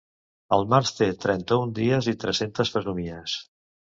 El 0.55 0.63
març 0.73 0.93
té 0.99 1.09
trenta-un 1.25 1.75
dies 1.79 2.09
i 2.13 2.15
tres-centes 2.25 2.75
fesomies. 2.79 3.37